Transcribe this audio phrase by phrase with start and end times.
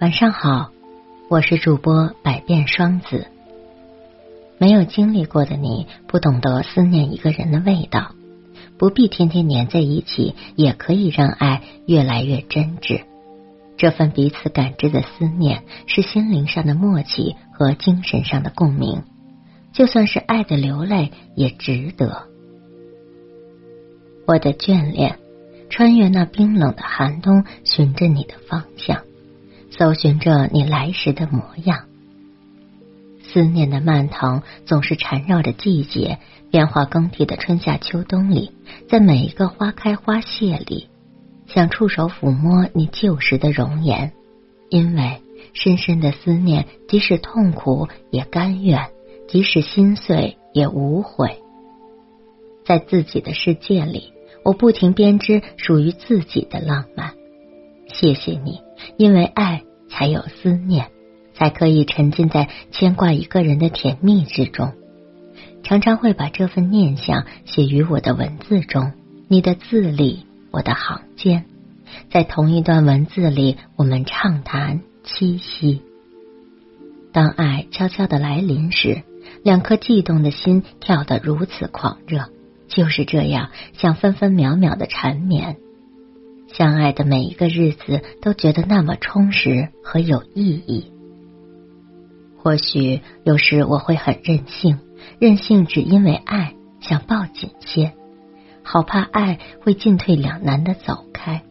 [0.00, 0.70] 晚上好，
[1.28, 3.26] 我是主播百变双子。
[4.58, 8.12] 没有经历过的你，不懂得思念一个人的味道，
[8.78, 13.04] 不必天天黏在一起，也可以让爱越来越真挚。
[13.76, 19.04] 这份彼此感知的思念，是心灵上的默契和精神上的共鸣。
[19.72, 22.28] 就算是爱的流泪，也值得。
[24.26, 25.18] 我的眷恋，
[25.70, 29.02] 穿越那冰冷的寒冬，寻着你的方向，
[29.76, 31.84] 搜寻着你来时的模样。
[33.22, 36.18] 思念的蔓藤总是缠绕着季节
[36.50, 38.52] 变化更替的春夏秋冬里，
[38.88, 40.88] 在每一个花开花谢里，
[41.46, 44.12] 想触手抚摸你旧时的容颜，
[44.68, 45.20] 因为
[45.52, 48.90] 深深的思念，即使痛苦也甘愿。
[49.26, 51.38] 即使心碎也无悔，
[52.64, 54.12] 在自己的世界里，
[54.44, 57.14] 我不停编织属于自己的浪漫。
[57.92, 58.60] 谢谢你，
[58.96, 60.86] 因为爱才有思念，
[61.34, 64.72] 才可以沉浸在牵挂一个人的甜蜜之中。
[65.62, 68.92] 常常会把这份念想写于我的文字中，
[69.28, 71.44] 你的字里，我的行间，
[72.10, 75.82] 在同一段文字里，我们畅谈七夕。
[77.12, 79.02] 当爱悄悄的来临时。
[79.42, 82.30] 两颗悸动的心跳得如此狂热，
[82.68, 85.56] 就是这样，像分分秒秒的缠绵。
[86.56, 90.92] 相爱的每一个日子都觉得那么充实和有意义。
[92.38, 94.78] 或许有时我会很任性，
[95.18, 97.92] 任性只因为爱，想抱紧些，
[98.62, 101.42] 好怕爱会进退两难的走开。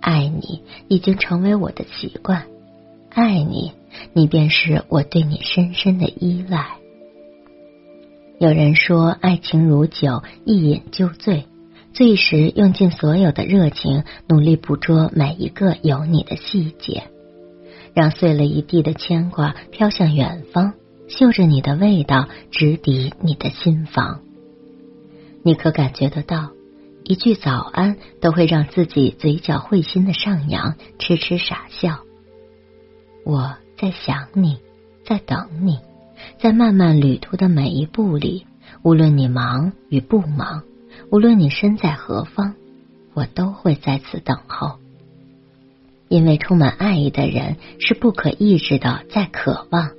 [0.00, 2.44] 爱你已经成为我的习惯，
[3.08, 3.72] 爱你，
[4.12, 6.76] 你便是我对你深深的依赖。
[8.38, 11.46] 有人说，爱情如酒，一饮就醉。
[11.94, 17.04] 最时用尽所有的热情，努力捕捉每一个有你的细节，
[17.94, 20.74] 让碎了一地的牵挂飘向远方，
[21.06, 24.22] 嗅着你的味道，直抵你的心房。
[25.44, 26.50] 你可感觉得到，
[27.04, 32.00] 一句早安都会让自己嘴角会心的上扬，痴痴傻笑。
[33.24, 34.58] 我在想你，
[35.06, 35.78] 在等你。
[36.38, 38.46] 在漫漫旅途的每一步里，
[38.82, 40.64] 无论你忙与不忙，
[41.10, 42.54] 无论你身在何方，
[43.14, 44.78] 我都会在此等候。
[46.08, 49.90] 因为充满爱意的人是不可抑制的在渴望。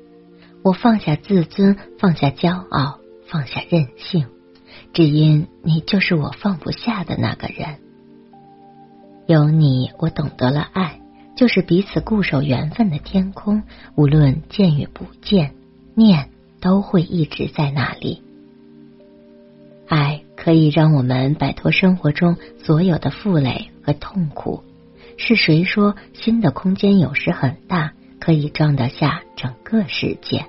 [0.64, 4.28] 我放下自尊，放下骄傲，放下任性，
[4.94, 7.80] 只因你就是我放不下的那个人。
[9.28, 11.02] 有你，我懂得了爱，
[11.36, 13.64] 就是彼此固守缘分的天空，
[13.96, 15.54] 无论见与不见。
[15.98, 16.30] 念
[16.60, 18.22] 都会一直在那里。
[19.88, 24.64] 爱可以让我们摆脱生活中所有的负累和痛苦。
[25.18, 30.46] 是谁说心的空间有时很大，可以装得下整个世界？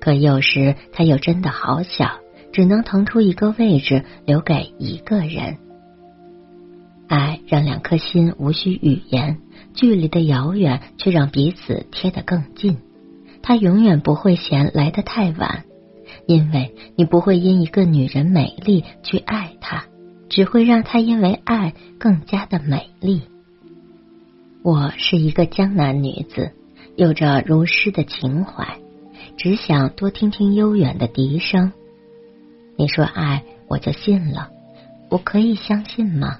[0.00, 2.20] 可有时它又真的好小，
[2.54, 5.58] 只能腾出一个位置留给一个人。
[7.06, 9.40] 爱让两颗心无需语言，
[9.74, 12.78] 距离的遥远却让彼此贴得更近。
[13.42, 15.64] 他永远不会嫌来的太晚，
[16.26, 19.84] 因为你不会因一个女人美丽去爱她，
[20.28, 23.22] 只会让她因为爱更加的美丽。
[24.62, 26.52] 我是一个江南女子，
[26.96, 28.78] 有着如诗的情怀，
[29.36, 31.72] 只想多听听悠远的笛声。
[32.76, 34.50] 你说爱，我就信了，
[35.10, 36.38] 我可以相信吗？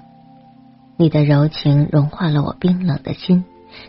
[0.97, 3.45] 你的柔情融化了我冰冷的心。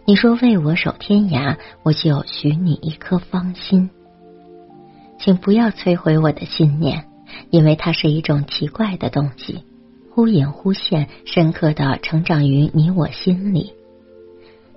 [0.06, 3.90] 你说为我守天涯，我就许你一颗芳心。
[5.24, 7.06] 请不要摧毁我的信念，
[7.48, 9.64] 因为它是一种奇怪的东西，
[10.10, 13.72] 忽隐忽现，深刻的成长于你我心里。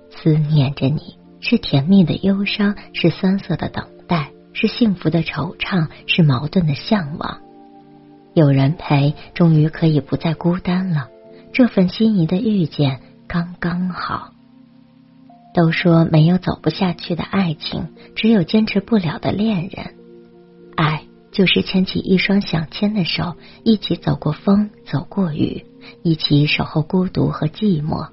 [0.08, 7.40] 思念着你，是甜蜜的忧伤，是酸涩的等待，是幸福的惆怅，是矛盾的向往。
[8.32, 11.08] 有人陪，终于可以不再孤单了。
[11.52, 14.30] 这份心仪的遇见，刚刚好。
[15.52, 19.97] 都说没有走不下去的爱情，只有坚持不了的恋人。
[20.78, 21.02] 爱
[21.32, 23.34] 就是牵起一双想牵的手，
[23.64, 25.66] 一起走过风，走过雨，
[26.04, 28.10] 一起守候孤独和寂寞。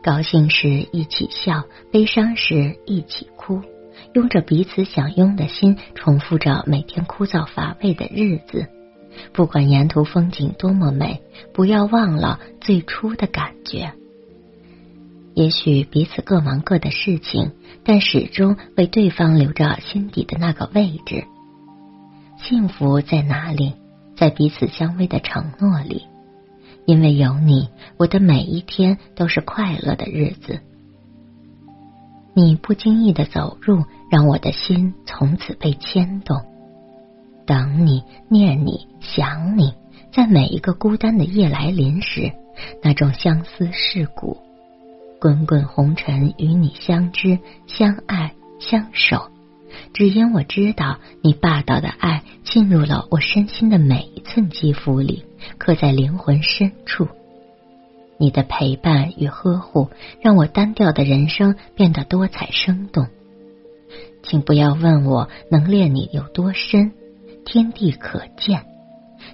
[0.00, 3.62] 高兴时一起笑，悲伤时一起哭，
[4.14, 8.68] 拥着彼此想拥的心，重复着每天枯燥乏味的日子。
[9.32, 11.20] 不管沿途风景多么美，
[11.52, 13.92] 不要忘了最初的感觉。
[15.34, 17.50] 也许彼此各忙各的事情，
[17.82, 21.24] 但始终为对方留着心底的那个位置。
[22.52, 23.72] 幸福在哪里？
[24.14, 26.02] 在彼此相偎的承诺里。
[26.84, 30.60] 因为有你，我的每一天都是快乐的日子。
[32.34, 36.42] 你不经意的走入，让我的心从此被牵动。
[37.46, 39.72] 等你，念你，想你，
[40.12, 42.32] 在每一个孤单的夜来临时，
[42.82, 44.36] 那种相思世故，
[45.18, 49.30] 滚滚红尘与你相知、相爱、相守，
[49.92, 55.24] 只因我知道你霸道的爱进入了我身心的每一寸肌肤里，
[55.58, 57.08] 刻在灵魂深处。
[58.18, 59.90] 你的陪伴与呵护，
[60.20, 63.08] 让我单调的人生变得多彩生动。
[64.22, 66.92] 请不要问我能恋你有多深。
[67.44, 68.64] 天地可见，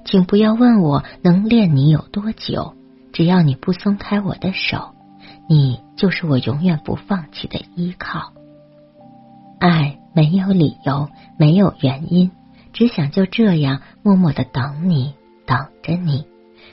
[0.07, 2.75] 请不要问我能恋你有多久。
[3.13, 4.95] 只要你不松开我的手，
[5.47, 8.33] 你就是我永远不放弃的依靠。
[9.61, 12.33] 爱没有理由，没有原因，
[12.73, 15.15] 只想就这样默默的等你，
[15.47, 16.27] 等着你，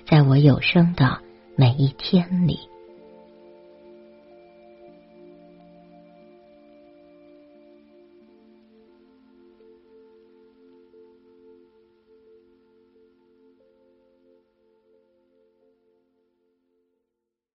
[0.07, 1.19] 在我有生的
[1.55, 2.61] 每一天里。